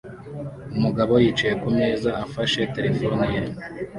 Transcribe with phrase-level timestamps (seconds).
[0.77, 3.41] umugabo yicaye kumeza afashe terefone ye